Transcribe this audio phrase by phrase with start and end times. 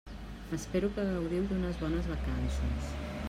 [0.57, 2.87] Espero que gaudiu d'unes bones vacances.